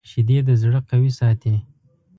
[0.09, 1.55] شیدې د زړه قوي ساتي